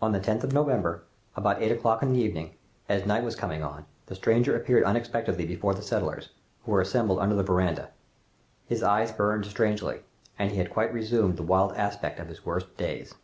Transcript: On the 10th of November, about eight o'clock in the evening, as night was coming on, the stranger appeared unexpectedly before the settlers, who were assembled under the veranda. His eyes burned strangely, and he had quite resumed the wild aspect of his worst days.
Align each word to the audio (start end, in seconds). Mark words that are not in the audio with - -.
On 0.00 0.12
the 0.12 0.20
10th 0.20 0.44
of 0.44 0.52
November, 0.52 1.02
about 1.34 1.60
eight 1.60 1.72
o'clock 1.72 2.00
in 2.00 2.12
the 2.12 2.20
evening, 2.20 2.54
as 2.88 3.04
night 3.04 3.24
was 3.24 3.34
coming 3.34 3.64
on, 3.64 3.84
the 4.06 4.14
stranger 4.14 4.54
appeared 4.56 4.84
unexpectedly 4.84 5.44
before 5.44 5.74
the 5.74 5.82
settlers, 5.82 6.28
who 6.64 6.70
were 6.70 6.80
assembled 6.80 7.18
under 7.18 7.34
the 7.34 7.42
veranda. 7.42 7.90
His 8.68 8.84
eyes 8.84 9.10
burned 9.10 9.44
strangely, 9.46 10.02
and 10.38 10.52
he 10.52 10.58
had 10.58 10.70
quite 10.70 10.94
resumed 10.94 11.36
the 11.36 11.42
wild 11.42 11.72
aspect 11.72 12.20
of 12.20 12.28
his 12.28 12.46
worst 12.46 12.76
days. 12.76 13.16